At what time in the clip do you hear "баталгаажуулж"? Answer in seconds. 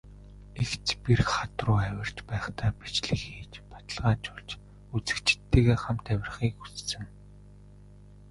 3.71-4.51